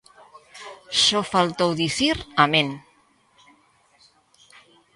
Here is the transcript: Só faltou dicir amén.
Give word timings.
Só 1.03 1.19
faltou 1.33 1.71
dicir 1.81 2.17
amén. 2.43 2.67